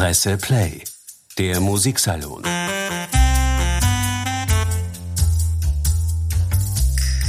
Presse 0.00 0.38
Play, 0.38 0.82
der 1.36 1.60
Musiksalon. 1.60 2.40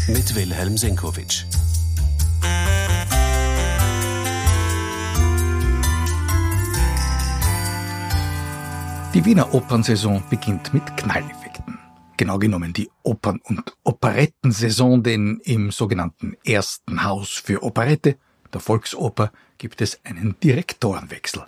Mit 0.08 0.34
Wilhelm 0.34 0.78
Senkowitsch. 0.78 1.44
Die 9.14 9.26
Wiener 9.26 9.54
Opernsaison 9.54 10.24
beginnt 10.30 10.74
mit 10.74 10.96
Knalleffekten. 10.96 11.78
Genau 12.16 12.40
genommen 12.40 12.72
die 12.72 12.90
Opern- 13.04 13.42
und 13.44 13.76
Operettensaison, 13.84 15.04
denn 15.04 15.42
im 15.44 15.72
sogenannten 15.72 16.38
ersten 16.46 17.04
Haus 17.04 17.32
für 17.32 17.64
Operette, 17.64 18.16
der 18.54 18.62
Volksoper, 18.62 19.34
gibt 19.58 19.82
es 19.82 20.00
einen 20.06 20.40
Direktorenwechsel. 20.40 21.44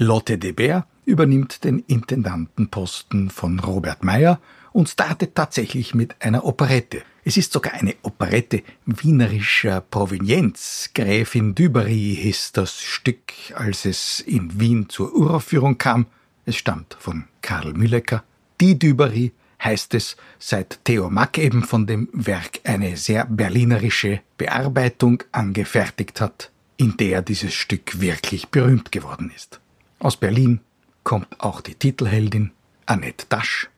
Lotte 0.00 0.38
de 0.38 0.52
Beer 0.52 0.86
übernimmt 1.06 1.64
den 1.64 1.80
Intendantenposten 1.80 3.30
von 3.30 3.58
Robert 3.58 4.04
Meyer 4.04 4.40
und 4.70 4.88
startet 4.88 5.34
tatsächlich 5.34 5.92
mit 5.92 6.22
einer 6.22 6.44
Operette. 6.44 7.02
Es 7.24 7.36
ist 7.36 7.52
sogar 7.52 7.74
eine 7.74 7.96
Operette 8.02 8.62
wienerischer 8.86 9.80
Provenienz. 9.80 10.90
Gräfin 10.94 11.56
Dübery 11.56 12.16
hieß 12.22 12.52
das 12.52 12.80
Stück, 12.80 13.32
als 13.56 13.86
es 13.86 14.20
in 14.20 14.60
Wien 14.60 14.88
zur 14.88 15.12
Uraufführung 15.12 15.78
kam. 15.78 16.06
Es 16.46 16.54
stammt 16.54 16.96
von 17.00 17.24
Karl 17.42 17.72
Müllecker. 17.72 18.22
Die 18.60 18.78
Dübery 18.78 19.32
heißt 19.60 19.94
es, 19.94 20.16
seit 20.38 20.78
Theo 20.84 21.10
Mack 21.10 21.38
eben 21.38 21.64
von 21.64 21.88
dem 21.88 22.08
Werk 22.12 22.60
eine 22.62 22.96
sehr 22.96 23.24
berlinerische 23.24 24.20
Bearbeitung 24.36 25.24
angefertigt 25.32 26.20
hat, 26.20 26.52
in 26.76 26.96
der 26.98 27.20
dieses 27.20 27.52
Stück 27.52 28.00
wirklich 28.00 28.46
berühmt 28.50 28.92
geworden 28.92 29.32
ist. 29.34 29.58
Aus 30.00 30.16
Berlin 30.16 30.60
kommt 31.02 31.40
auch 31.40 31.60
die 31.60 31.74
Titelheldin 31.74 32.52
Annette 32.86 33.26
Dasch. 33.28 33.68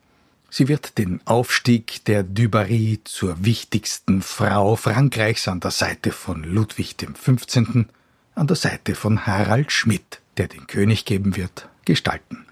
Sie 0.51 0.69
wird 0.69 0.99
den 0.99 1.21
Aufstieg 1.27 2.05
der 2.05 2.23
Dubarry 2.25 3.01
zur 3.05 3.43
wichtigsten 3.45 4.21
Frau 4.21 4.77
Frankreichs 4.77 5.49
an 5.49 5.61
der 5.61 5.71
Seite 5.71 6.13
von 6.13 6.45
Ludwig 6.45 6.97
XV., 6.99 7.87
an 8.35 8.47
der 8.47 8.57
Seite 8.57 8.95
von 8.95 9.27
Harald 9.27 9.73
Schmidt, 9.73 10.21
der 10.37 10.49
den 10.49 10.67
König 10.67 11.07
geben 11.07 11.37
wird, 11.37 11.69
gestalten. 11.87 12.45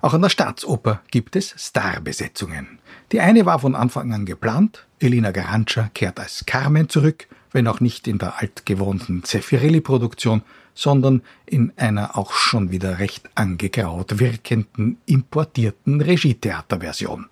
Auch 0.00 0.14
an 0.14 0.22
der 0.22 0.28
Staatsoper 0.28 1.02
gibt 1.10 1.34
es 1.34 1.54
Starbesetzungen. 1.56 2.78
Die 3.10 3.20
eine 3.20 3.44
war 3.46 3.58
von 3.58 3.74
Anfang 3.74 4.12
an 4.12 4.26
geplant. 4.26 4.86
Elina 5.00 5.32
Garantscha 5.32 5.90
kehrt 5.94 6.20
als 6.20 6.46
Carmen 6.46 6.88
zurück, 6.88 7.26
wenn 7.54 7.68
auch 7.68 7.80
nicht 7.80 8.06
in 8.08 8.18
der 8.18 8.40
altgewohnten 8.40 9.22
Zeffirelli-Produktion, 9.22 10.42
sondern 10.74 11.22
in 11.46 11.72
einer 11.76 12.18
auch 12.18 12.32
schon 12.32 12.72
wieder 12.72 12.98
recht 12.98 13.30
angegraut 13.36 14.18
wirkenden, 14.18 14.98
importierten 15.06 16.00
Regietheaterversion. 16.00 17.26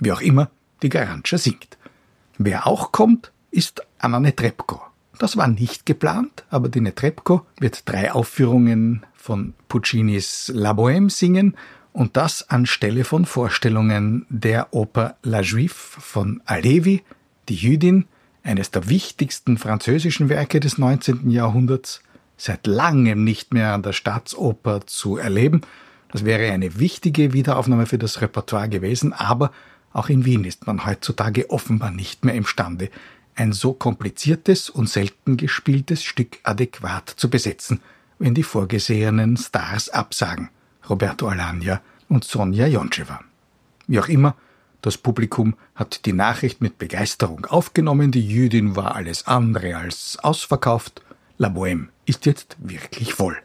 Wie 0.00 0.12
auch 0.12 0.22
immer, 0.22 0.50
die 0.82 0.88
Garantscha 0.88 1.36
singt. 1.36 1.76
Wer 2.38 2.66
auch 2.66 2.90
kommt, 2.90 3.32
ist 3.50 3.82
Anna 3.98 4.18
Netrebko. 4.18 4.80
Das 5.18 5.36
war 5.36 5.46
nicht 5.46 5.86
geplant, 5.86 6.44
aber 6.50 6.68
die 6.68 6.80
Netrebko 6.80 7.46
wird 7.58 7.82
drei 7.86 8.12
Aufführungen 8.12 9.04
von 9.14 9.54
Puccinis 9.68 10.50
La 10.54 10.72
Bohème 10.72 11.10
singen 11.10 11.54
und 11.92 12.16
das 12.16 12.48
anstelle 12.50 13.04
von 13.04 13.26
Vorstellungen 13.26 14.26
der 14.28 14.74
Oper 14.74 15.16
La 15.22 15.40
Juive 15.40 15.74
von 15.74 16.42
Alevi, 16.44 17.02
die 17.48 17.54
Jüdin, 17.54 18.06
eines 18.46 18.70
der 18.70 18.88
wichtigsten 18.88 19.58
französischen 19.58 20.28
Werke 20.28 20.60
des 20.60 20.78
19. 20.78 21.30
Jahrhunderts, 21.30 22.00
seit 22.36 22.66
langem 22.66 23.24
nicht 23.24 23.52
mehr 23.52 23.72
an 23.72 23.82
der 23.82 23.92
Staatsoper 23.92 24.86
zu 24.86 25.16
erleben. 25.16 25.62
Das 26.12 26.24
wäre 26.24 26.52
eine 26.52 26.78
wichtige 26.78 27.32
Wiederaufnahme 27.32 27.86
für 27.86 27.98
das 27.98 28.20
Repertoire 28.20 28.68
gewesen, 28.68 29.12
aber 29.12 29.52
auch 29.92 30.08
in 30.08 30.24
Wien 30.24 30.44
ist 30.44 30.66
man 30.66 30.86
heutzutage 30.86 31.50
offenbar 31.50 31.90
nicht 31.90 32.24
mehr 32.24 32.34
imstande, 32.34 32.90
ein 33.34 33.52
so 33.52 33.72
kompliziertes 33.72 34.70
und 34.70 34.88
selten 34.88 35.36
gespieltes 35.36 36.04
Stück 36.04 36.38
adäquat 36.42 37.10
zu 37.10 37.28
besetzen, 37.28 37.80
wenn 38.18 38.34
die 38.34 38.42
vorgesehenen 38.42 39.36
Stars 39.36 39.88
absagen. 39.88 40.50
Roberto 40.88 41.26
Alagna 41.26 41.80
und 42.08 42.24
Sonja 42.24 42.66
Joncheva. 42.66 43.20
Wie 43.88 43.98
auch 43.98 44.08
immer, 44.08 44.36
das 44.86 44.96
Publikum 44.96 45.56
hat 45.74 46.06
die 46.06 46.12
Nachricht 46.12 46.60
mit 46.60 46.78
Begeisterung 46.78 47.44
aufgenommen, 47.46 48.12
die 48.12 48.24
Jüdin 48.24 48.76
war 48.76 48.94
alles 48.94 49.26
andere 49.26 49.76
als 49.76 50.16
ausverkauft, 50.22 51.02
La 51.38 51.48
Bohème 51.48 51.88
ist 52.04 52.24
jetzt 52.24 52.56
wirklich 52.60 53.12
voll. 53.12 53.36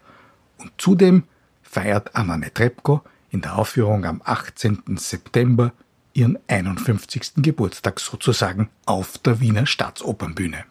Und 0.60 0.72
zudem 0.78 1.24
feiert 1.64 2.16
Anna 2.16 2.38
Netrebko 2.38 3.02
in 3.32 3.42
der 3.42 3.58
Aufführung 3.58 4.06
am 4.06 4.22
18. 4.24 4.84
September 4.98 5.74
ihren 6.14 6.38
51. 6.48 7.32
Geburtstag 7.38 8.00
sozusagen 8.00 8.70
auf 8.86 9.18
der 9.18 9.40
Wiener 9.40 9.66
Staatsopernbühne. 9.66 10.66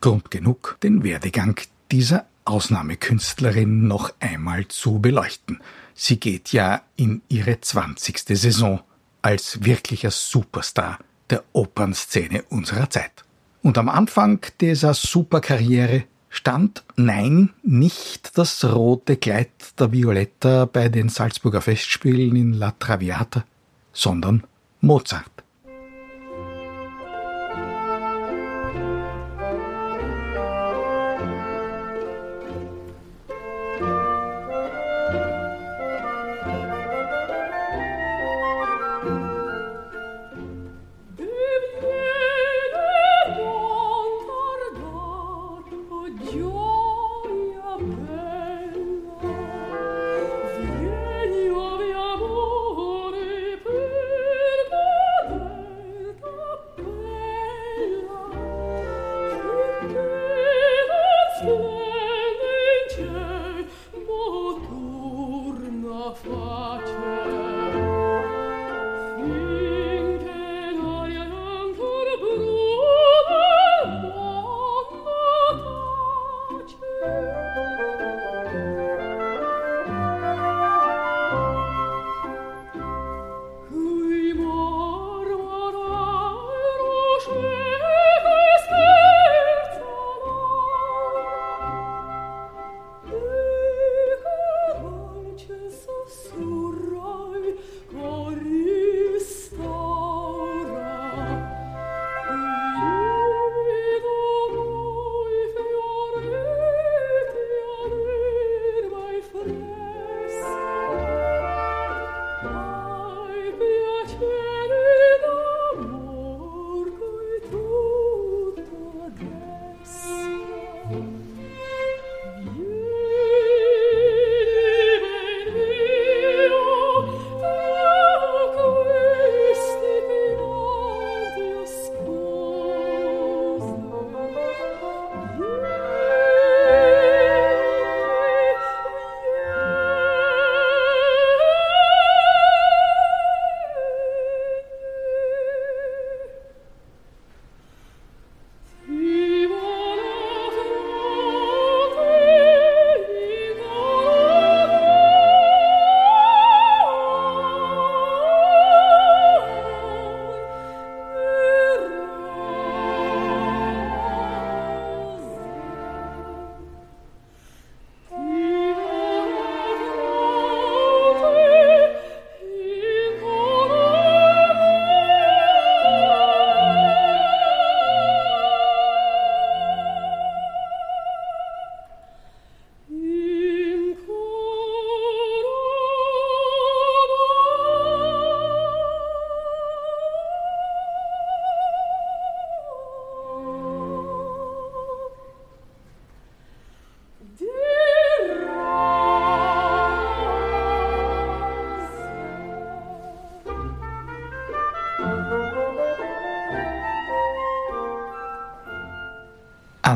Grund 0.00 0.30
genug, 0.30 0.78
den 0.84 1.02
Werdegang 1.02 1.60
dieser 1.90 2.26
Ausnahmekünstlerin 2.44 3.88
noch 3.88 4.14
einmal 4.20 4.68
zu 4.68 5.00
beleuchten. 5.00 5.60
Sie 5.94 6.20
geht 6.20 6.52
ja 6.52 6.82
in 6.94 7.22
ihre 7.28 7.60
zwanzigste 7.60 8.36
Saison 8.36 8.82
als 9.26 9.64
wirklicher 9.64 10.12
Superstar 10.12 11.00
der 11.30 11.42
Opernszene 11.52 12.44
unserer 12.48 12.88
Zeit. 12.88 13.24
Und 13.60 13.76
am 13.76 13.88
Anfang 13.88 14.38
dieser 14.60 14.94
Superkarriere 14.94 16.04
stand 16.28 16.84
nein, 16.94 17.50
nicht 17.64 18.38
das 18.38 18.64
rote 18.64 19.16
Kleid 19.16 19.50
der 19.80 19.90
Violetta 19.90 20.66
bei 20.66 20.88
den 20.88 21.08
Salzburger 21.08 21.60
Festspielen 21.60 22.36
in 22.36 22.52
La 22.52 22.70
Traviata, 22.70 23.44
sondern 23.92 24.44
Mozart. 24.80 25.42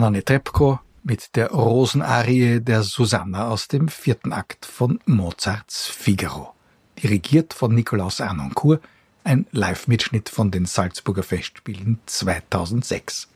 Anna 0.01 0.09
Netrebko 0.09 0.81
mit 1.03 1.37
der 1.37 1.51
Rosenarie 1.51 2.61
der 2.61 2.83
Susanna 2.83 3.49
aus 3.49 3.69
dem 3.69 3.89
vierten 3.89 4.33
Akt 4.33 4.65
von 4.65 4.99
Mozarts 5.05 5.89
Figaro. 5.89 6.55
Dirigiert 7.03 7.53
von 7.53 7.75
Nikolaus 7.75 8.23
Arnoncourt, 8.23 8.83
ein 9.25 9.45
Live-Mitschnitt 9.53 10.31
von 10.31 10.51
den 10.51 10.65
Salzburger 10.65 11.23
Festspielen 11.23 11.99
2006. 12.07 13.29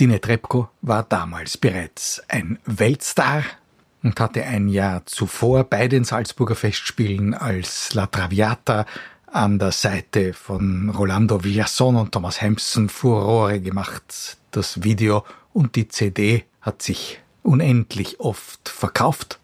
Die 0.00 0.08
Netrebko 0.08 0.68
war 0.82 1.04
damals 1.04 1.56
bereits 1.56 2.20
ein 2.26 2.58
Weltstar 2.64 3.44
und 4.02 4.18
hatte 4.18 4.42
ein 4.42 4.66
Jahr 4.66 5.06
zuvor 5.06 5.62
bei 5.62 5.86
den 5.86 6.02
Salzburger 6.02 6.56
Festspielen 6.56 7.32
als 7.32 7.94
La 7.94 8.06
Traviata 8.06 8.86
an 9.28 9.60
der 9.60 9.70
Seite 9.70 10.32
von 10.32 10.90
Rolando 10.90 11.44
Villasson 11.44 11.94
und 11.94 12.10
Thomas 12.10 12.42
Hampson 12.42 12.88
Furore 12.88 13.60
gemacht. 13.60 14.36
Das 14.50 14.82
Video 14.82 15.22
und 15.58 15.74
die 15.74 15.88
CD 15.88 16.44
hat 16.60 16.82
sich 16.82 17.18
unendlich 17.42 18.20
oft 18.20 18.68
verkauft. 18.68 19.40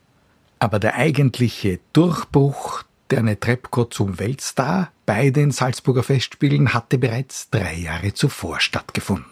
Aber 0.60 0.78
der 0.78 0.94
eigentliche 0.94 1.80
Durchbruch 1.92 2.84
der 3.10 3.24
Netrebko 3.24 3.86
zum 3.86 4.20
Weltstar 4.20 4.92
bei 5.06 5.30
den 5.30 5.50
Salzburger 5.50 6.04
Festspielen 6.04 6.72
hatte 6.72 6.98
bereits 6.98 7.50
drei 7.50 7.74
Jahre 7.74 8.14
zuvor 8.14 8.60
stattgefunden. 8.60 9.26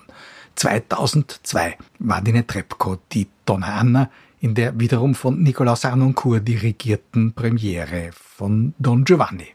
2002 0.57 1.79
war 2.01 2.21
die 2.21 2.33
Netrebko 2.33 2.99
die 3.13 3.29
Donna 3.47 3.77
Anna 3.77 4.11
in 4.41 4.57
der 4.57 4.79
wiederum 4.79 5.15
von 5.15 5.41
Nikolaus 5.41 5.85
Arnoncourt 5.85 6.47
dirigierten 6.47 7.33
Premiere 7.33 8.11
von 8.13 8.75
Don 8.81 9.05
Giovanni. 9.05 9.55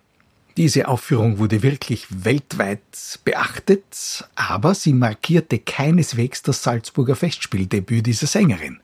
Diese 0.57 0.87
Aufführung 0.87 1.37
wurde 1.37 1.61
wirklich 1.61 2.07
weltweit 2.09 3.19
beachtet, 3.23 4.27
aber 4.33 4.73
sie 4.73 4.91
markierte 4.91 5.59
keineswegs 5.59 6.41
das 6.41 6.63
Salzburger 6.63 7.15
Festspieldebüt 7.15 8.07
dieser 8.07 8.25
Sängerin. 8.25 8.79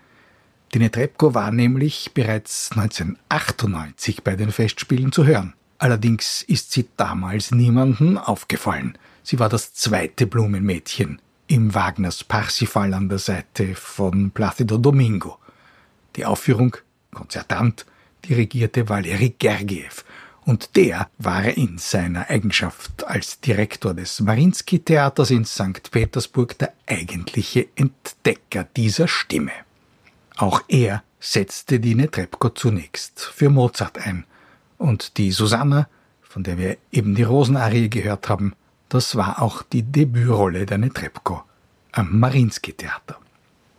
Die 0.75 0.79
Netrebko 0.79 1.33
war 1.33 1.49
nämlich 1.49 2.11
bereits 2.13 2.69
1998 2.73 4.23
bei 4.23 4.35
den 4.35 4.51
Festspielen 4.51 5.11
zu 5.11 5.25
hören. 5.25 5.55
Allerdings 5.79 6.43
ist 6.43 6.71
sie 6.71 6.87
damals 6.95 7.49
niemandem 7.49 8.19
aufgefallen. 8.19 8.95
Sie 9.23 9.39
war 9.39 9.49
das 9.49 9.73
zweite 9.73 10.27
Blumenmädchen 10.27 11.19
im 11.47 11.73
Wagners 11.73 12.23
Parsifal 12.23 12.93
an 12.93 13.09
der 13.09 13.17
Seite 13.17 13.73
von 13.73 14.29
Placido 14.29 14.77
Domingo. 14.77 15.39
Die 16.17 16.25
Aufführung, 16.25 16.77
Konzertant, 17.11 17.87
dirigierte 18.29 18.87
Valeri 18.87 19.33
Gergiev 19.39 20.05
und 20.45 20.75
der 20.75 21.09
war 21.17 21.45
in 21.45 21.77
seiner 21.77 22.29
Eigenschaft 22.29 23.05
als 23.05 23.39
Direktor 23.39 23.93
des 23.93 24.19
Marinsky-Theaters 24.19 25.31
in 25.31 25.45
St. 25.45 25.91
Petersburg 25.91 26.57
der 26.57 26.73
eigentliche 26.85 27.67
Entdecker 27.75 28.65
dieser 28.75 29.07
Stimme. 29.07 29.51
Auch 30.37 30.61
er 30.67 31.03
setzte 31.19 31.79
die 31.79 31.95
Netrebko 31.95 32.49
zunächst 32.49 33.21
für 33.21 33.49
Mozart 33.49 33.97
ein, 33.99 34.25
und 34.77 35.17
die 35.17 35.31
Susanna, 35.31 35.87
von 36.21 36.43
der 36.43 36.57
wir 36.57 36.77
eben 36.91 37.15
die 37.15 37.23
Rosenarie 37.23 37.89
gehört 37.89 38.27
haben, 38.27 38.53
das 38.89 39.15
war 39.15 39.41
auch 39.41 39.63
die 39.63 39.83
Debütrolle 39.83 40.65
der 40.65 40.77
Netrebko 40.77 41.43
am 41.93 42.19
Marinsky-Theater. 42.19 43.17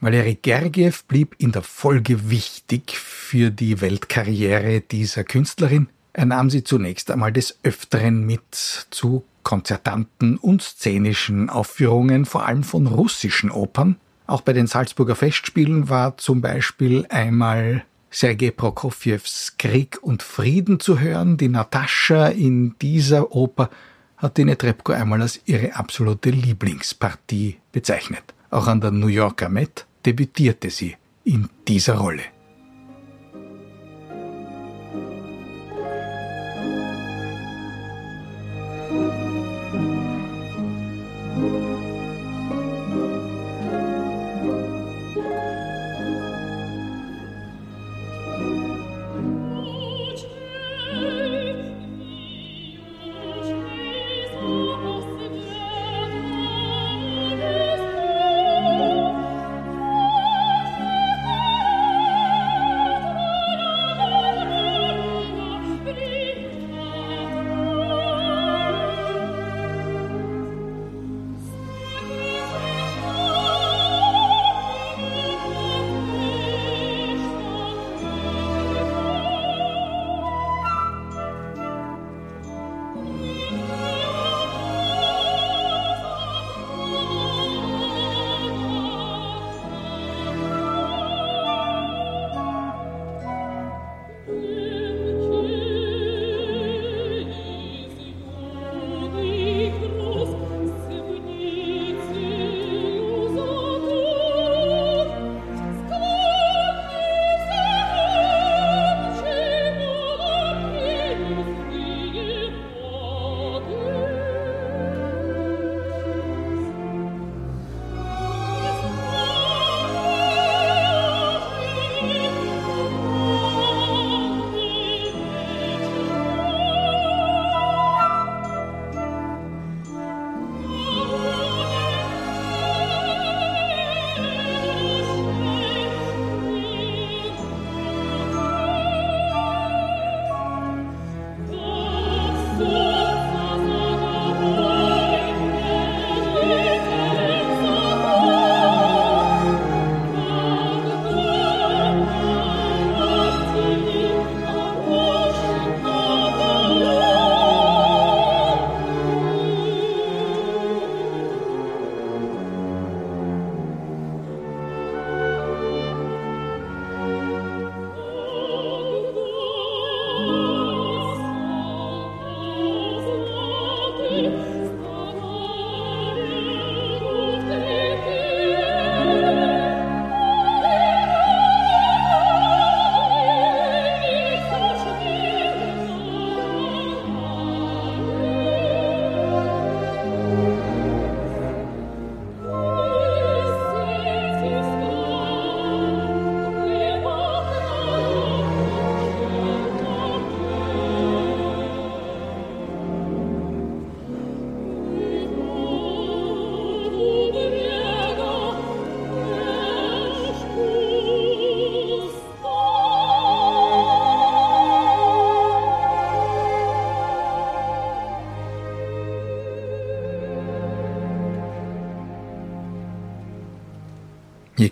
Valery 0.01 0.39
Gergiev 0.41 1.05
blieb 1.05 1.35
in 1.39 1.53
der 1.53 1.63
Folge 1.63 2.31
wichtig 2.31 2.97
für 2.97 3.51
die 3.51 3.81
Weltkarriere 3.81 4.81
dieser 4.81 5.25
Künstlerin, 5.25 5.89
er 6.15 6.27
nahm 6.27 6.49
sie 6.49 6.65
zunächst 6.65 7.11
einmal 7.11 7.33
des 7.33 7.59
Öfteren 7.65 8.25
mit 8.25 8.55
zu 8.55 9.25
konzertanten 9.43 10.39
und 10.39 10.63
szenischen 10.63 11.51
Aufführungen, 11.51 12.25
vor 12.25 12.47
allem 12.47 12.63
von 12.63 12.87
russischen 12.87 13.51
Opern. 13.51 13.97
Auch 14.27 14.41
bei 14.41 14.55
den 14.55 14.67
Salzburger 14.67 15.17
Festspielen 15.17 15.91
war 15.91 16.17
zum 16.17 16.41
Beispiel 16.41 17.05
einmal 17.11 17.85
Sergei 18.11 18.53
Prokofjews 18.53 19.55
Krieg 19.59 19.99
und 20.03 20.23
Frieden 20.23 20.81
zu 20.81 21.01
hören. 21.01 21.37
Die 21.37 21.49
Natascha 21.49 22.29
in 22.29 22.79
dieser 22.81 23.35
Oper 23.35 23.69
hat 24.17 24.37
die 24.37 24.45
Netrebko 24.45 24.93
einmal 24.93 25.21
als 25.21 25.41
ihre 25.47 25.75
absolute 25.75 26.31
Lieblingspartie 26.31 27.59
bezeichnet. 27.73 28.23
Auch 28.51 28.69
an 28.69 28.81
der 28.81 28.93
New 28.93 29.09
Yorker 29.09 29.49
Met 29.49 29.85
debütierte 30.07 30.71
sie 30.71 30.97
in 31.25 31.49
dieser 31.67 31.97
Rolle. 31.97 32.34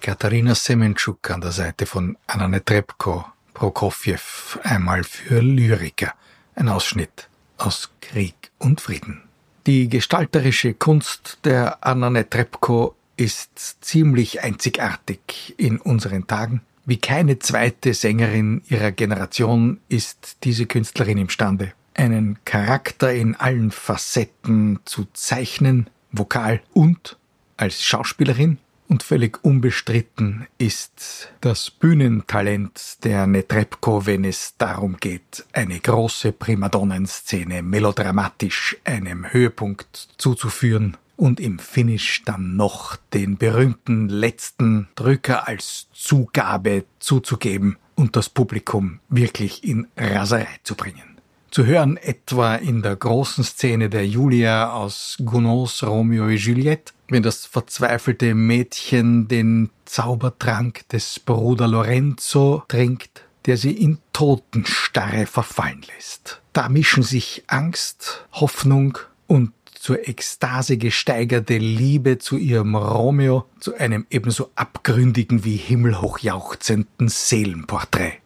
Katharina 0.03 0.57
Semenschuk 0.57 1.31
an 1.31 1.41
der 1.41 1.53
Seite 1.53 1.87
von 1.87 2.19
Anna 2.27 2.49
Netrebko, 2.49 3.25
Prokofjew, 3.55 4.59
einmal 4.65 5.05
für 5.05 5.41
Lyriker. 5.41 6.13
Ein 6.57 6.69
Ausschnitt 6.69 7.29
aus 7.57 7.89
Krieg 8.01 8.35
und 8.59 8.81
Frieden. 8.81 9.23
Die 9.65 9.89
gestalterische 9.89 10.75
Kunst 10.75 11.39
der 11.45 11.87
Anna 11.87 12.11
Netrebko 12.11 12.97
ist 13.17 13.85
ziemlich 13.85 14.43
einzigartig 14.43 15.55
in 15.57 15.79
unseren 15.79 16.27
Tagen. 16.27 16.63
Wie 16.85 16.97
keine 16.97 17.39
zweite 17.39 17.95
Sängerin 17.95 18.63
ihrer 18.69 18.91
Generation 18.91 19.79
ist 19.89 20.39
diese 20.43 20.67
Künstlerin 20.67 21.19
imstande, 21.19 21.75
einen 21.95 22.39
Charakter 22.45 23.15
in 23.15 23.37
allen 23.37 23.71
Facetten 23.71 24.81
zu 24.85 25.07
zeichnen, 25.13 25.89
vokal 26.11 26.61
und 26.73 27.19
als 27.57 27.85
Schauspielerin 27.85 28.59
und 28.89 29.03
völlig 29.03 29.43
unbestritten 29.45 30.47
ist 30.59 31.33
das 31.41 31.71
Bühnentalent 31.71 32.99
der 33.05 33.27
Netrebko, 33.27 34.07
wenn 34.07 34.25
es 34.25 34.55
darum 34.59 34.97
geht, 34.99 35.45
eine 35.53 35.81
große 35.81 36.33
Primadonnenszene 36.33 37.62
melodramatisch 37.62 38.77
einem 38.85 39.33
Höhepunkt 39.33 40.09
zuzuführen 40.19 40.97
und 41.17 41.41
im 41.41 41.59
Finish 41.59 42.23
dann 42.25 42.57
noch 42.57 42.97
den 43.15 43.37
berühmten 43.37 44.09
letzten 44.09 44.89
Drücker 44.95 45.47
als 45.47 45.89
Zugabe 45.93 46.85
zuzugeben 46.99 47.77
und 47.95 48.17
das 48.17 48.29
Publikum 48.29 49.01
wirklich 49.09 49.65
in 49.65 49.87
Raserei 49.97 50.59
zu 50.65 50.75
bringen. 50.75 51.12
Zu 51.53 51.67
hören 51.67 51.99
etwa 51.99 52.55
in 52.55 52.81
der 52.81 52.97
großen 52.97 53.45
Szene 53.45 53.91
der 53.91 54.07
Julia 54.07 54.73
aus 54.73 55.19
Gounods 55.23 55.83
Romeo 55.83 56.31
et 56.31 56.41
Juliette, 56.41 56.95
wenn 57.09 57.23
das 57.23 57.45
verzweifelte 57.45 58.35
Mädchen 58.35 59.29
den 59.29 59.69
Zaubertrank 59.85 60.89
des 60.89 61.21
Bruder 61.21 61.69
Lorenzo 61.69 62.63
trinkt, 62.69 63.25
der 63.45 63.59
sie 63.59 63.73
in 63.73 63.99
Totenstarre 64.15 65.27
verfallen 65.27 65.83
lässt. 65.95 66.41
Da 66.55 66.71
mischen 66.71 67.03
sich 67.03 67.45
Angst, 67.49 68.27
Hoffnung 68.33 68.97
und 69.27 69.53
zur 69.75 70.09
Ekstase 70.09 70.79
gesteigerte 70.79 71.59
Liebe 71.59 72.17
zu 72.17 72.39
ihrem 72.39 72.77
Romeo 72.77 73.45
zu 73.61 73.75
einem 73.75 74.07
ebenso 74.09 74.49
abgründigen 74.55 75.45
wie 75.45 75.57
himmelhochjauchzenden 75.57 77.09
Seelenporträt. 77.09 78.23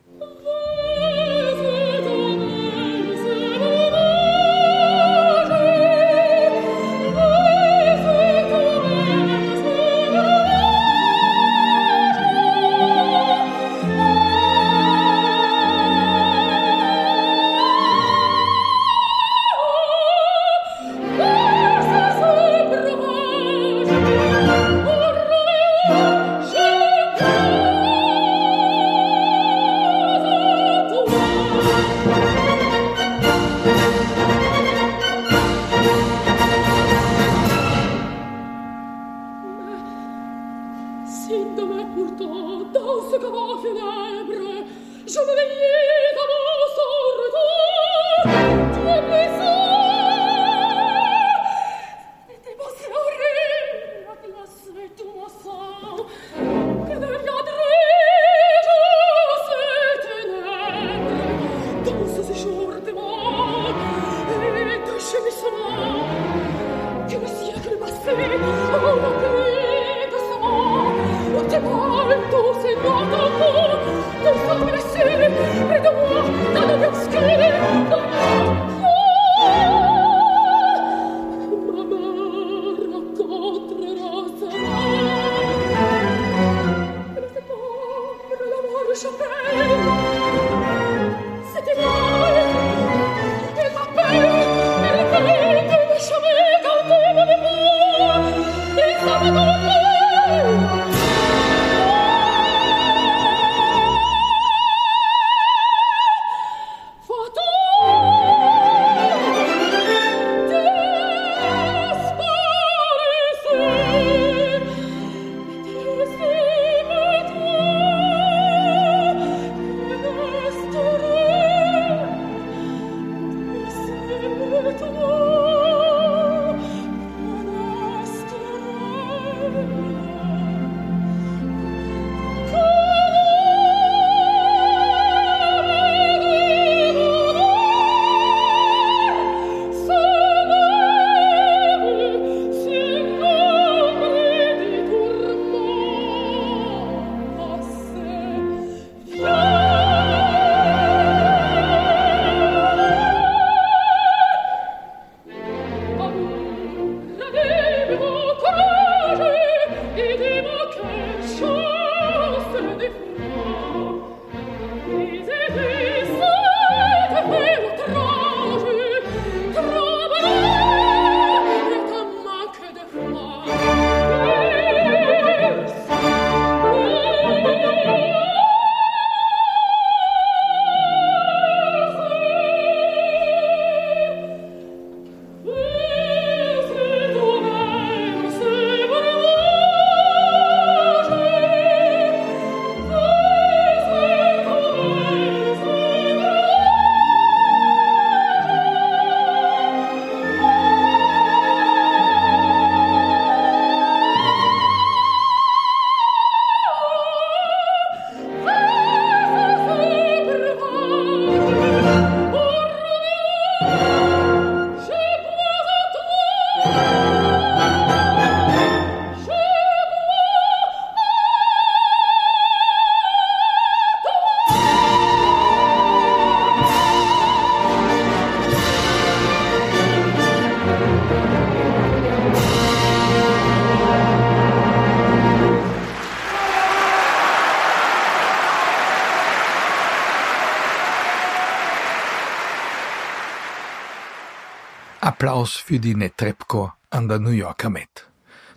Applaus 245.19 245.55
für 245.57 245.79
die 245.79 245.95
Netrebko 245.95 246.73
an 246.91 247.09
der 247.09 247.19
New 247.19 247.31
Yorker 247.31 247.71
Met. 247.71 248.07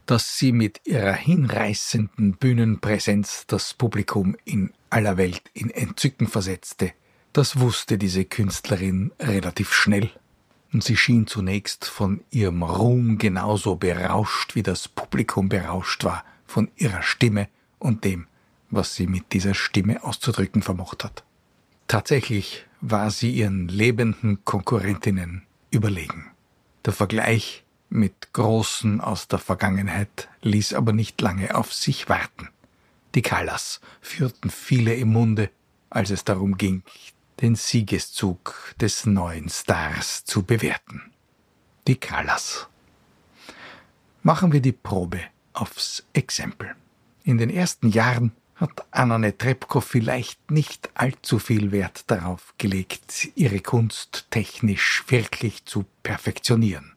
Dass 0.05 0.37
sie 0.37 0.51
mit 0.51 0.81
ihrer 0.83 1.13
hinreißenden 1.13 2.33
Bühnenpräsenz 2.33 3.45
das 3.47 3.73
Publikum 3.73 4.35
in 4.43 4.73
aller 4.89 5.15
Welt 5.15 5.43
in 5.53 5.69
Entzücken 5.69 6.27
versetzte, 6.27 6.91
das 7.31 7.61
wusste 7.61 7.97
diese 7.97 8.25
Künstlerin 8.25 9.13
relativ 9.21 9.71
schnell. 9.71 10.11
Und 10.73 10.83
sie 10.83 10.97
schien 10.97 11.27
zunächst 11.27 11.85
von 11.85 12.25
ihrem 12.29 12.61
Ruhm 12.61 13.19
genauso 13.19 13.77
berauscht, 13.77 14.53
wie 14.55 14.63
das 14.63 14.89
Publikum 14.89 15.47
berauscht 15.47 16.03
war 16.03 16.25
von 16.45 16.69
ihrer 16.75 17.03
Stimme 17.03 17.47
und 17.77 18.03
dem, 18.03 18.27
was 18.69 18.95
sie 18.95 19.07
mit 19.07 19.31
dieser 19.31 19.53
Stimme 19.53 20.03
auszudrücken 20.03 20.61
vermocht 20.61 21.05
hat. 21.05 21.23
Tatsächlich 21.87 22.65
war 22.81 23.11
sie 23.11 23.31
ihren 23.31 23.69
lebenden 23.69 24.43
Konkurrentinnen 24.43 25.43
überlegen. 25.71 26.31
Der 26.85 26.93
Vergleich 26.93 27.63
mit 27.89 28.33
Großen 28.33 29.01
aus 29.01 29.27
der 29.27 29.39
Vergangenheit 29.39 30.29
ließ 30.41 30.73
aber 30.73 30.93
nicht 30.93 31.19
lange 31.21 31.55
auf 31.55 31.73
sich 31.73 32.07
warten. 32.07 32.49
Die 33.15 33.21
Callas 33.21 33.81
führten 34.01 34.49
viele 34.49 34.93
im 34.93 35.09
Munde, 35.09 35.49
als 35.89 36.11
es 36.11 36.23
darum 36.23 36.57
ging, 36.57 36.83
den 37.41 37.55
Siegeszug 37.55 38.75
des 38.79 39.05
neuen 39.05 39.49
Stars 39.49 40.23
zu 40.25 40.43
bewerten. 40.43 41.11
Die 41.87 41.95
Callas. 41.95 42.67
Machen 44.21 44.51
wir 44.51 44.61
die 44.61 44.73
Probe 44.73 45.21
aufs 45.53 46.05
Exempel. 46.13 46.75
In 47.23 47.37
den 47.37 47.49
ersten 47.49 47.89
Jahren 47.89 48.31
hat 48.59 48.85
Anna 48.91 49.17
Netrebko 49.17 49.79
vielleicht 49.79 50.51
nicht 50.51 50.89
allzu 50.93 51.39
viel 51.39 51.71
Wert 51.71 52.03
darauf 52.07 52.53
gelegt, 52.57 53.29
ihre 53.35 53.61
Kunst 53.61 54.27
technisch 54.31 55.05
wirklich 55.07 55.65
zu 55.65 55.85
perfektionieren. 56.03 56.93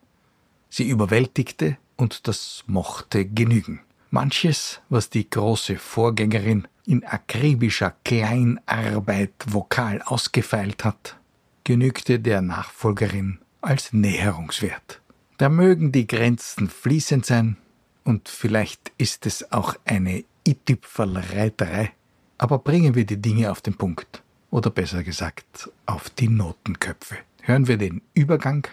Sie 0.68 0.88
überwältigte 0.88 1.76
und 1.96 2.26
das 2.26 2.64
mochte 2.66 3.24
genügen. 3.24 3.80
Manches, 4.10 4.80
was 4.88 5.08
die 5.08 5.30
große 5.30 5.76
Vorgängerin 5.76 6.66
in 6.84 7.04
akribischer 7.04 7.94
Kleinarbeit 8.04 9.32
vokal 9.46 10.02
ausgefeilt 10.02 10.84
hat, 10.84 11.16
genügte 11.64 12.18
der 12.18 12.42
Nachfolgerin 12.42 13.38
als 13.60 13.92
Näherungswert. 13.92 15.00
Da 15.38 15.48
mögen 15.48 15.92
die 15.92 16.06
Grenzen 16.06 16.68
fließend 16.68 17.24
sein, 17.24 17.56
und 18.04 18.28
vielleicht 18.28 18.90
ist 18.98 19.26
es 19.26 19.52
auch 19.52 19.76
eine 19.84 20.24
Itipferl-Reiterei. 20.44 21.92
Aber 22.38 22.58
bringen 22.58 22.94
wir 22.94 23.04
die 23.04 23.20
Dinge 23.20 23.50
auf 23.50 23.60
den 23.60 23.74
Punkt. 23.74 24.22
Oder 24.50 24.70
besser 24.70 25.02
gesagt, 25.02 25.70
auf 25.86 26.10
die 26.10 26.28
Notenköpfe. 26.28 27.16
Hören 27.42 27.68
wir 27.68 27.76
den 27.76 28.02
Übergang 28.14 28.66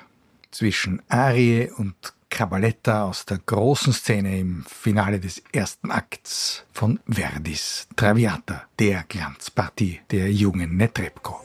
zwischen 0.52 1.02
Arie 1.08 1.70
und 1.78 1.96
Cabaletta 2.30 3.06
aus 3.06 3.26
der 3.26 3.40
großen 3.40 3.94
Szene 3.94 4.40
im 4.40 4.64
Finale 4.68 5.20
des 5.20 5.42
ersten 5.52 5.92
Akts 5.92 6.66
von 6.72 7.00
Verdis 7.08 7.88
Traviata, 7.96 8.64
der 8.78 9.04
Glanzpartie 9.08 10.02
der 10.12 10.32
jungen 10.32 10.78
Netrebko. 10.78 11.42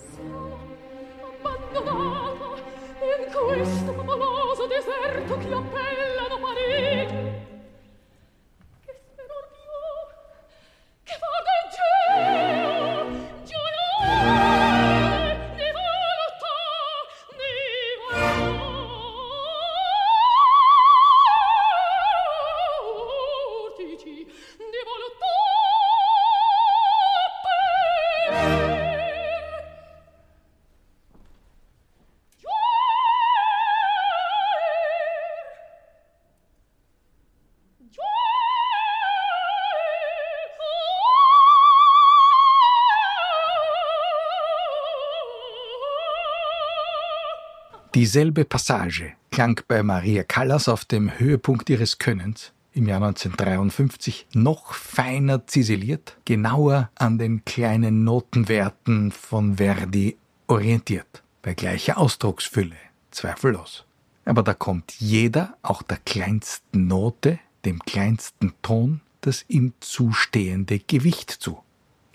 Dieselbe 47.95 48.45
Passage 48.45 49.13
klang 49.31 49.61
bei 49.69 49.85
Maria 49.85 50.25
Callas 50.25 50.69
auf 50.69 50.85
dem 50.85 51.17
Höhepunkt 51.17 51.71
ihres 51.71 51.99
Könnens 51.99 52.53
im 52.73 52.89
Jahr 52.89 53.01
1953 53.01 54.27
noch 54.35 54.75
feiner 54.75 55.47
ziseliert, 55.47 56.17
genauer 56.25 56.91
an 56.97 57.19
den 57.19 57.45
kleinen 57.45 58.03
Notenwerten 58.03 59.13
von 59.13 59.59
Verdi 59.59 60.17
orientiert, 60.49 61.23
bei 61.41 61.55
gleicher 61.55 61.97
Ausdrucksfülle, 61.97 62.75
zweifellos. 63.13 63.85
Aber 64.25 64.43
da 64.43 64.55
kommt 64.55 64.95
jeder, 64.99 65.57
auch 65.63 65.83
der 65.83 65.99
kleinsten 65.99 66.89
Note, 66.89 67.39
dem 67.65 67.79
kleinsten 67.79 68.55
Ton, 68.63 69.03
das 69.21 69.45
ihm 69.47 69.73
zustehende 69.79 70.81
Gewicht 70.81 71.31
zu. 71.31 71.63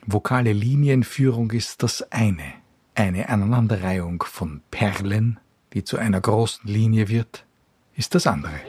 Vokale 0.06 0.52
Linienführung 0.52 1.52
ist 1.52 1.84
das 1.84 2.12
eine, 2.12 2.52
eine 2.96 3.30
Aneinanderreihung 3.30 4.24
von 4.24 4.60
Perlen, 4.72 5.40
die 5.74 5.84
zu 5.84 5.98
einer 5.98 6.22
großen 6.22 6.68
Linie 6.68 7.08
wird, 7.08 7.46
ist 7.96 8.16
das 8.16 8.28
andere. 8.28 8.60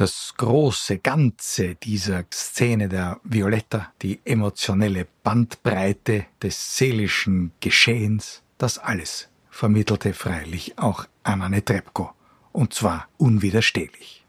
Das 0.00 0.32
große 0.38 0.96
Ganze 0.96 1.74
dieser 1.74 2.24
Szene 2.32 2.88
der 2.88 3.20
Violetta, 3.22 3.92
die 4.00 4.18
emotionelle 4.24 5.06
Bandbreite 5.22 6.24
des 6.42 6.78
seelischen 6.78 7.52
Geschehens, 7.60 8.42
das 8.56 8.78
alles 8.78 9.28
vermittelte 9.50 10.14
freilich 10.14 10.78
auch 10.78 11.04
Anna 11.22 11.50
Netrebko, 11.50 12.12
und 12.52 12.72
zwar 12.72 13.08
unwiderstehlich. 13.18 14.19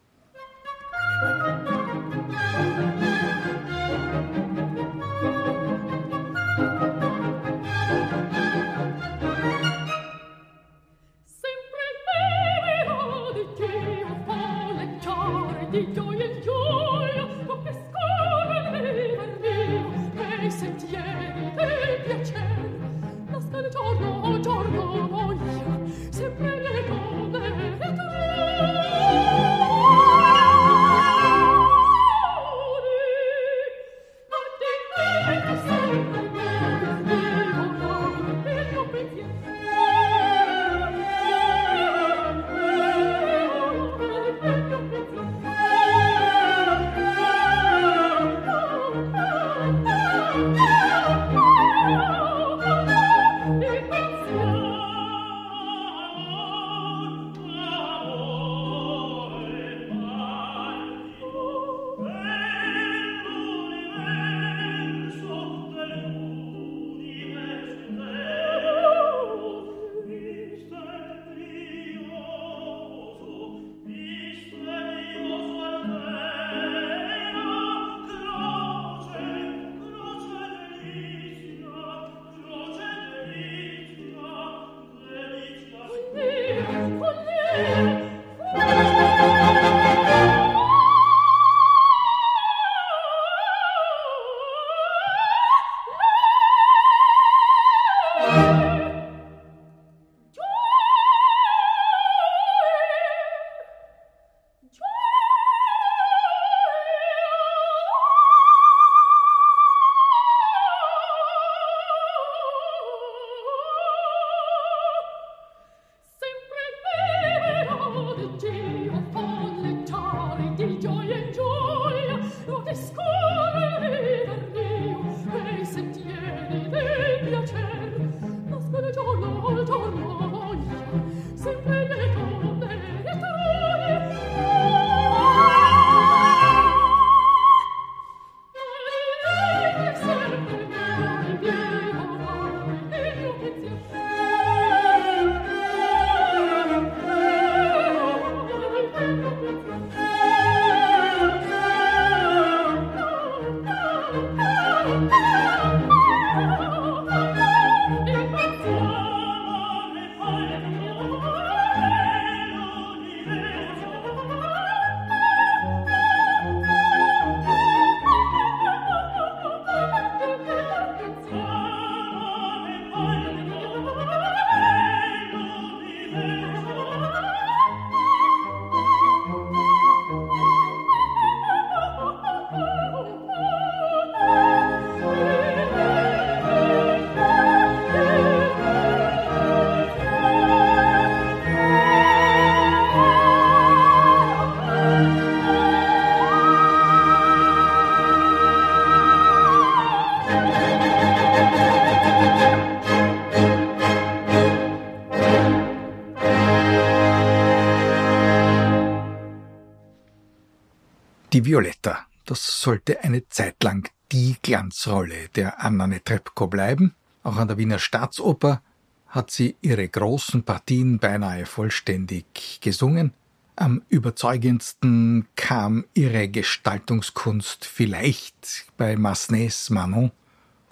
Die 211.41 211.47
Violetta, 211.47 212.06
das 212.25 212.62
sollte 212.62 213.04
eine 213.04 213.27
Zeit 213.30 213.63
lang 213.63 213.89
die 214.12 214.36
Glanzrolle 214.43 215.27
der 215.36 215.60
Anna 215.60 215.88
Netrebko 215.88 216.45
bleiben. 216.45 216.93
Auch 217.23 217.38
an 217.38 217.47
der 217.47 217.58
Wiener 217.58 217.80
Staatsoper 217.80 218.62
hat 219.08 219.32
sie 219.32 219.56
ihre 219.63 219.89
großen 219.89 220.43
Partien 220.43 220.99
beinahe 220.99 221.47
vollständig 221.47 222.60
gesungen. 222.62 223.13
Am 223.56 223.82
überzeugendsten 223.89 225.25
kam 225.36 225.86
ihre 225.95 226.27
Gestaltungskunst 226.27 227.65
vielleicht 227.65 228.67
bei 228.77 228.95
Massenets 228.95 229.71
Manon 229.71 230.12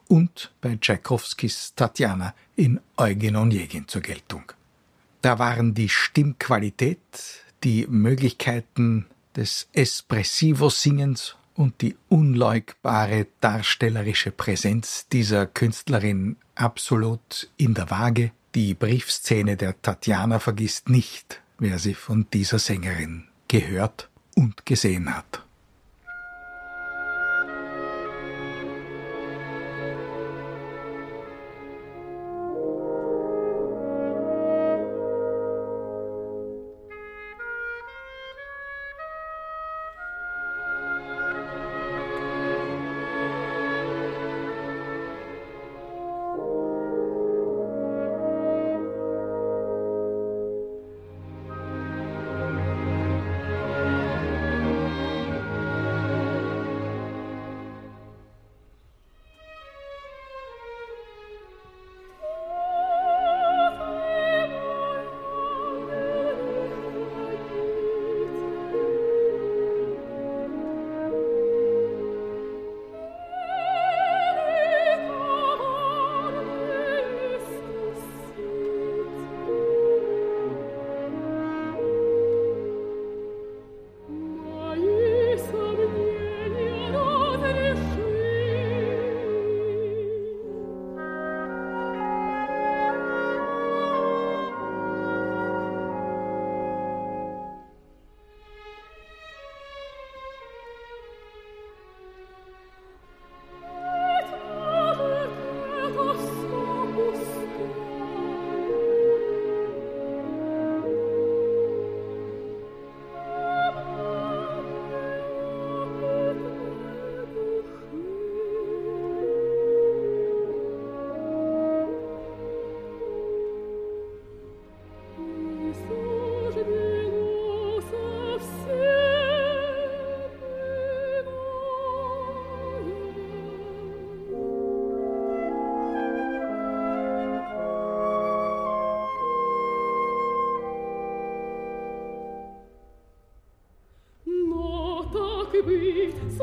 und 0.07 0.51
bei 0.61 0.75
Tschaikowskis 0.75 1.73
Tatjana 1.75 2.35
in 2.55 2.79
Eugen 2.95 3.37
Onegin 3.37 3.87
zur 3.87 4.01
Geltung. 4.01 4.43
Da 5.23 5.39
waren 5.39 5.73
die 5.73 5.89
Stimmqualität, 5.89 6.99
die 7.63 7.87
Möglichkeiten 7.87 9.07
des 9.35 9.67
Espressivo-Singens 9.73 11.35
und 11.55 11.81
die 11.81 11.97
unleugbare 12.07 13.27
darstellerische 13.41 14.31
Präsenz 14.31 15.07
dieser 15.11 15.45
Künstlerin 15.45 16.37
absolut 16.55 17.49
in 17.57 17.73
der 17.73 17.89
Waage. 17.89 18.31
Die 18.55 18.73
Briefszene 18.73 19.57
der 19.57 19.79
Tatjana 19.81 20.39
vergisst 20.39 20.89
nicht, 20.89 21.41
wer 21.57 21.77
sie 21.77 21.93
von 21.93 22.27
dieser 22.33 22.59
Sängerin 22.59 23.25
gehört 23.47 24.09
und 24.35 24.65
gesehen 24.65 25.13
hat. 25.13 25.45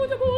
Mutter 0.07 0.19
gut. 0.19 0.36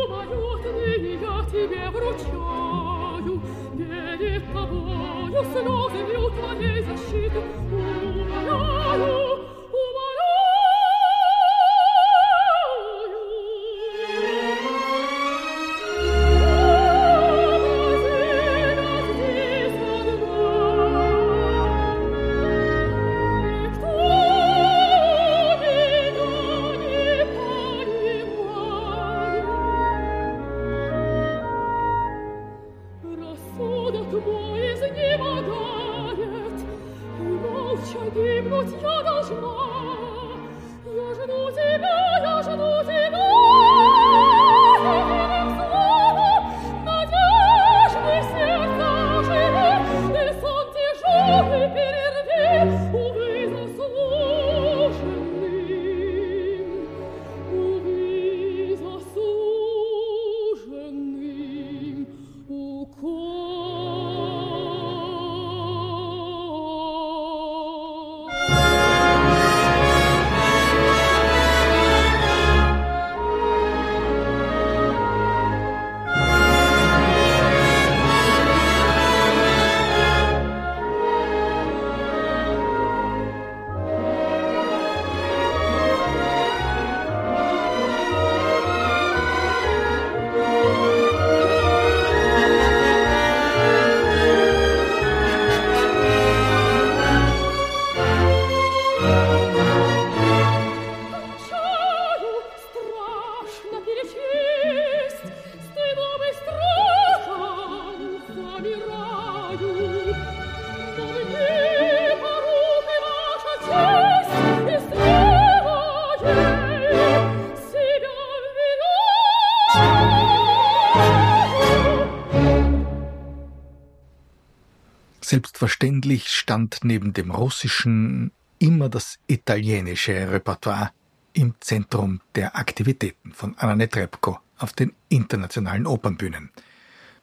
Selbstverständlich 125.29 126.29
stand 126.29 126.79
neben 126.85 127.12
dem 127.12 127.31
russischen 127.31 128.33
immer 128.59 128.88
das 128.88 129.19
italienische 129.27 130.14
Repertoire 130.33 130.91
im 131.35 131.53
Zentrum 131.61 132.23
der 132.35 132.57
Aktivitäten 132.57 133.35
von 133.35 133.55
Anna 133.59 133.77
Netrebko 133.77 134.38
auf 134.57 134.73
den 134.73 134.95
internationalen 135.11 135.87
Opernbühnen. 135.87 136.49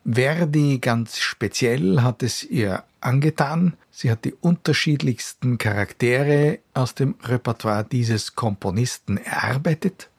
Verdi 0.06 0.78
ganz 0.78 1.18
speziell 1.18 2.02
hat 2.02 2.22
es 2.22 2.44
ihr 2.44 2.84
angetan. 3.02 3.74
Sie 3.90 4.12
hat 4.12 4.24
die 4.24 4.36
unterschiedlichsten 4.36 5.58
Charaktere 5.58 6.60
aus 6.76 6.94
dem 6.94 7.16
Repertoire 7.24 7.86
dieses 7.86 8.36
Komponisten 8.36 9.18
erarbeitet. 9.18 10.12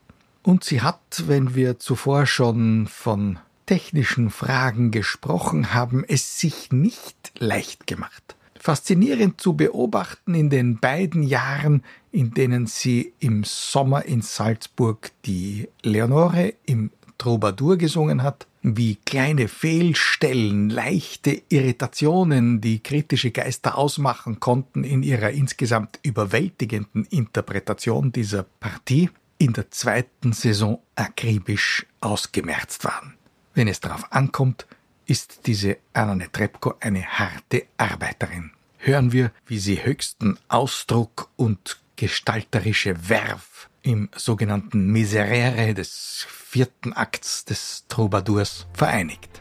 Und 0.43 0.65
sie 0.65 0.81
hat, 0.81 1.23
wenn 1.29 1.55
wir 1.55 1.79
zuvor 1.79 2.27
schon 2.27 2.89
von 2.89 3.39
technischen 3.67 4.31
Fragen 4.31 4.91
gesprochen 4.91 5.75
haben, 5.75 6.05
es 6.07 6.39
sich 6.41 6.73
nicht 6.73 7.33
leicht 7.39 7.87
gemacht. 7.87 8.37
Faszinierend 8.59 9.41
zu 9.41 9.55
beobachten 9.55 10.35
in 10.35 10.51
den 10.51 10.79
beiden 10.79 11.23
Jahren, 11.23 11.83
in 12.11 12.33
denen 12.33 12.67
sie 12.67 13.13
im 13.21 13.45
Sommer 13.45 14.05
in 14.07 14.23
Salzburg 14.23 15.11
die 15.25 15.69
Leonore 15.83 16.55
im 16.65 16.91
Troubadour 17.19 17.77
gesungen 17.77 18.23
hat, 18.23 18.47
wie 18.63 18.97
kleine 18.97 19.47
Fehlstellen, 19.49 20.71
leichte 20.71 21.43
Irritationen 21.49 22.61
die 22.61 22.81
kritische 22.83 23.31
Geister 23.31 23.79
ausmachen 23.79 24.41
konnten 24.41 24.83
in 24.83 25.03
ihrer 25.03 25.31
insgesamt 25.31 26.01
überwältigenden 26.03 27.05
Interpretation 27.05 28.11
dieser 28.11 28.43
Partie, 28.43 29.11
in 29.39 29.53
der 29.53 29.71
zweiten 29.71 30.33
Saison 30.33 30.81
akribisch 30.95 31.87
ausgemerzt 32.01 32.85
waren. 32.85 33.16
Wenn 33.57 33.69
es 33.69 33.81
darauf 33.81 34.13
ankommt, 34.13 34.67
ist 35.07 35.47
diese 35.47 35.79
Anna 35.95 36.15
Netrebko 36.15 36.75
eine 36.79 37.07
harte 37.07 37.65
Arbeiterin. 37.79 38.51
Hören 38.77 39.13
wir, 39.13 39.33
wie 39.47 39.59
sie 39.59 39.83
höchsten 39.83 40.39
Ausdruck 40.49 41.31
und 41.37 41.81
gestalterische 41.97 43.09
Werf 43.09 43.71
im 43.81 44.11
sogenannten 44.15 44.93
Miserere 44.93 45.73
des 45.73 46.27
vierten 46.29 46.93
Akts 46.93 47.47
des 47.47 47.87
Troubadours 47.89 48.67
vereinigt. 48.75 49.41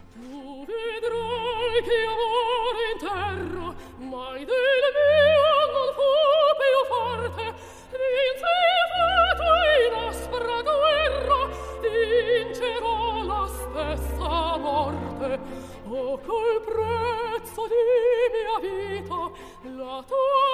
col 16.18 16.62
prezzo 16.64 17.68
di 17.68 17.82
mia 18.34 18.58
vita 18.62 19.32
la 19.76 20.04
tua 20.08 20.45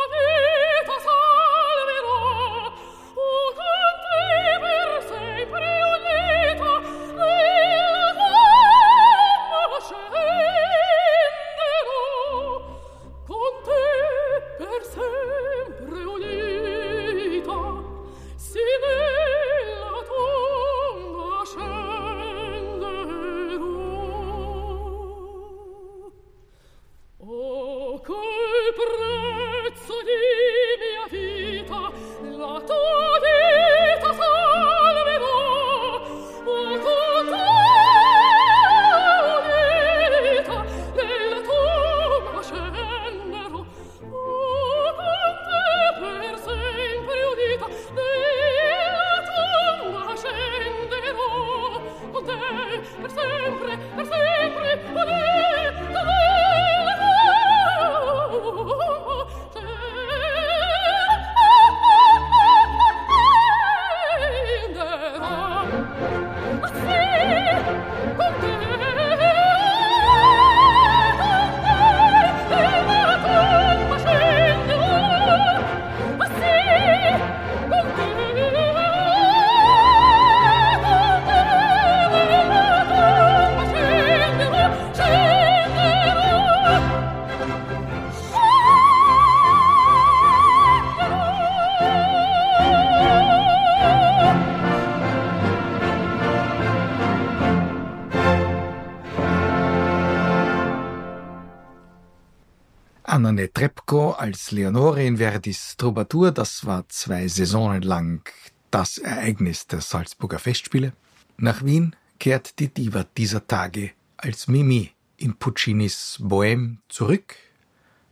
als 104.31 104.51
Leonore 104.51 105.03
in 105.03 105.17
Verdis 105.17 105.75
Troubadour, 105.75 106.31
das 106.31 106.65
war 106.65 106.87
zwei 106.87 107.27
Saisonen 107.27 107.81
lang 107.81 108.21
das 108.69 108.97
Ereignis 108.97 109.67
der 109.67 109.81
Salzburger 109.81 110.39
Festspiele. 110.39 110.93
Nach 111.35 111.65
Wien 111.65 111.97
kehrt 112.17 112.57
die 112.59 112.69
Diva 112.69 113.05
dieser 113.17 113.45
Tage 113.45 113.91
als 114.15 114.47
Mimi 114.47 114.91
in 115.17 115.35
Puccinis 115.35 116.17
Bohème 116.21 116.77
zurück. 116.87 117.35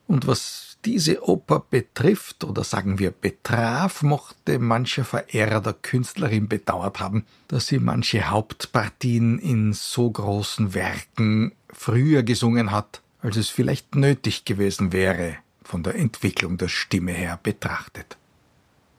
Und 0.07 0.27
was 0.27 0.77
diese 0.83 1.25
Oper 1.25 1.63
betrifft, 1.69 2.43
oder 2.43 2.65
sagen 2.65 2.99
wir 2.99 3.11
betraf, 3.11 4.01
mochte 4.01 4.59
mancher 4.59 5.05
Verehrer 5.05 5.61
der 5.61 5.73
Künstlerin 5.73 6.49
bedauert 6.49 6.99
haben, 6.99 7.25
dass 7.47 7.67
sie 7.67 7.79
manche 7.79 8.29
Hauptpartien 8.29 9.39
in 9.39 9.71
so 9.71 10.11
großen 10.11 10.73
Werken 10.73 11.53
früher 11.71 12.23
gesungen 12.23 12.71
hat, 12.71 13.01
als 13.21 13.37
es 13.37 13.47
vielleicht 13.47 13.95
nötig 13.95 14.43
gewesen 14.43 14.91
wäre, 14.91 15.37
von 15.69 15.83
der 15.83 15.95
Entwicklung 15.95 16.57
der 16.57 16.67
Stimme 16.67 17.11
her 17.11 17.39
betrachtet. 17.41 18.17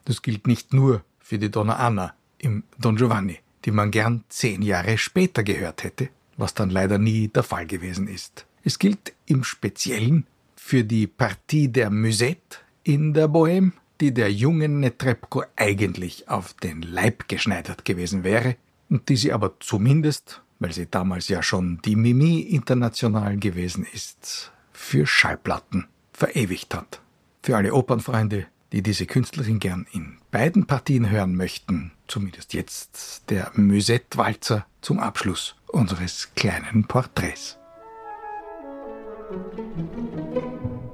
Das 0.04 0.22
gilt 0.22 0.46
nicht 0.46 0.72
nur 0.72 1.02
für 1.18 1.38
die 1.38 1.50
Donna 1.50 1.76
Anna 1.76 2.14
im 2.38 2.62
Don 2.78 2.94
Giovanni, 2.94 3.38
die 3.64 3.72
man 3.72 3.90
gern 3.90 4.22
zehn 4.28 4.62
Jahre 4.62 4.96
später 4.96 5.42
gehört 5.42 5.83
hätte, 5.83 6.09
was 6.37 6.54
dann 6.54 6.70
leider 6.70 6.98
nie 6.98 7.26
der 7.26 7.42
Fall 7.42 7.66
gewesen 7.66 8.06
ist. 8.06 8.46
Es 8.62 8.78
gilt 8.78 9.12
im 9.26 9.42
Speziellen 9.42 10.26
für 10.54 10.85
die 10.85 11.09
Partie 11.09 11.66
der 11.66 11.90
Musette 11.90 12.59
in 12.85 13.14
der 13.14 13.28
Bohème, 13.28 13.72
die 14.00 14.14
der 14.14 14.33
jungen 14.33 14.78
Netrebko 14.78 15.42
eigentlich 15.56 16.28
auf 16.28 16.54
den 16.54 16.83
Leib 16.83 17.26
geschneidert 17.26 17.85
gewesen 17.85 18.22
wäre 18.22 18.54
und 18.88 19.09
die 19.09 19.16
sie 19.16 19.33
aber 19.33 19.59
zumindest 19.59 20.40
weil 20.61 20.72
sie 20.72 20.87
damals 20.87 21.28
ja 21.28 21.42
schon 21.42 21.80
die 21.87 21.96
Mimi 21.96 22.40
international 22.40 23.38
gewesen 23.38 23.87
ist, 23.92 24.52
für 24.72 25.06
Schallplatten 25.06 25.88
verewigt 26.20 26.74
hat. 26.74 27.00
Für 27.42 27.56
alle 27.56 27.72
Opernfreunde, 27.74 28.46
die 28.72 28.83
diese 28.83 29.06
Künstlerin 29.06 29.59
gern 29.59 29.87
in 29.90 30.18
beiden 30.30 30.66
Partien 30.66 31.11
hören 31.11 31.35
möchten, 31.35 31.92
zumindest 32.06 32.52
jetzt 32.52 33.24
der 33.30 33.50
Musette-Walzer 33.54 34.66
zum 34.83 35.00
Abschluss 35.00 35.56
unseres 35.66 36.28
kleinen 36.35 36.85
Porträts. 36.87 37.59
Musik 39.30 40.89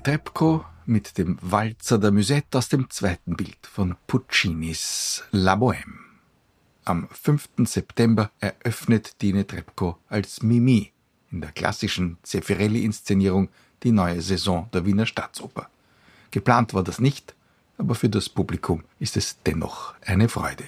Netrebko 0.00 0.64
mit 0.86 1.18
dem 1.18 1.36
Walzer 1.42 1.98
der 1.98 2.10
Musette 2.10 2.56
aus 2.56 2.70
dem 2.70 2.88
zweiten 2.88 3.36
Bild 3.36 3.58
von 3.70 3.96
Puccinis 4.06 5.22
La 5.30 5.56
Bohème. 5.56 5.98
Am 6.86 7.06
5. 7.10 7.50
September 7.66 8.30
eröffnet 8.40 9.20
Dine 9.20 9.46
Trebko 9.46 9.98
als 10.08 10.42
Mimi 10.42 10.90
in 11.30 11.42
der 11.42 11.52
klassischen 11.52 12.16
Zeffirelli-Inszenierung 12.22 13.50
die 13.82 13.92
neue 13.92 14.22
Saison 14.22 14.70
der 14.72 14.86
Wiener 14.86 15.04
Staatsoper. 15.04 15.68
Geplant 16.30 16.72
war 16.72 16.82
das 16.82 16.98
nicht, 16.98 17.34
aber 17.76 17.94
für 17.94 18.08
das 18.08 18.30
Publikum 18.30 18.84
ist 19.00 19.18
es 19.18 19.42
dennoch 19.42 19.92
eine 20.06 20.30
Freude. 20.30 20.64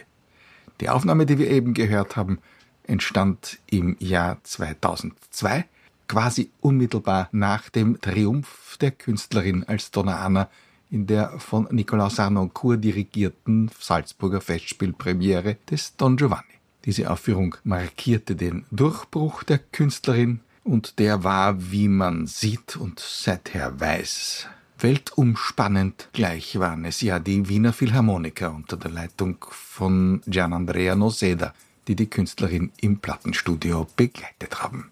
Die 0.82 0.90
Aufnahme, 0.90 1.24
die 1.24 1.38
wir 1.38 1.48
eben 1.48 1.72
gehört 1.72 2.16
haben, 2.16 2.38
entstand 2.82 3.60
im 3.70 3.96
Jahr 3.98 4.36
2002, 4.42 5.64
quasi 6.09 6.50
unmittelbar 6.61 7.28
nach 7.32 7.68
dem 7.70 8.00
Triumph 8.00 8.76
der 8.80 8.90
Künstlerin 8.90 9.64
als 9.64 9.90
Donna 9.90 10.24
Anna 10.24 10.48
in 10.90 11.07
der 11.07 11.38
von 11.38 11.66
Nicolas 11.70 12.16
Sarnoncourt 12.16 12.84
dirigierten 12.84 13.70
Salzburger 13.78 14.42
Festspielpremiere 14.42 15.57
des 15.70 15.96
Don 15.96 16.16
Giovanni. 16.16 16.44
Diese 16.84 17.11
Aufführung 17.11 17.57
markierte 17.64 18.36
den 18.36 18.66
Durchbruch 18.70 19.42
der 19.42 19.59
Künstlerin 19.59 20.40
und 20.64 20.98
der 20.98 21.24
war, 21.24 21.72
wie 21.72 21.88
man 21.88 22.26
sieht 22.26 22.76
und 22.76 23.00
seither 23.00 23.80
weiß, 23.80 24.48
weltumspannend. 24.78 26.09
Gleich 26.12 26.59
waren 26.59 26.84
es 26.84 27.00
ja 27.00 27.18
die 27.18 27.48
Wiener 27.48 27.72
Philharmoniker 27.72 28.53
unter 28.53 28.76
der 28.76 28.90
Leitung 28.90 29.44
von 29.50 30.20
Gianandrea 30.26 30.94
Noseda, 30.94 31.55
die 31.88 31.96
die 31.96 32.11
Künstlerin 32.11 32.70
im 32.80 32.98
Plattenstudio 32.98 33.86
begleitet 33.96 34.62
haben. 34.62 34.91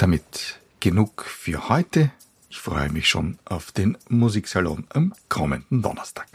Damit 0.00 0.58
genug 0.80 1.26
für 1.26 1.68
heute. 1.68 2.10
Ich 2.48 2.58
freue 2.58 2.88
mich 2.88 3.06
schon 3.06 3.38
auf 3.44 3.70
den 3.70 3.98
Musiksalon 4.08 4.86
am 4.88 5.12
kommenden 5.28 5.82
Donnerstag. 5.82 6.26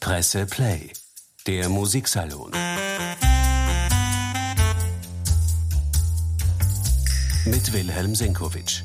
Presse 0.00 0.46
Play, 0.46 0.92
der 1.46 1.68
Musiksalon. 1.68 2.52
Mit 7.44 7.70
Wilhelm 7.74 8.14
Senkowitsch. 8.14 8.80